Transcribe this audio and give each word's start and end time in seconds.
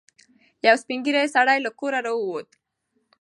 یو 0.67 0.75
سپین 0.81 0.99
ږیری 1.05 1.25
سړی 1.35 1.57
له 1.65 1.71
کوره 1.79 1.99
راووت. 2.05 2.49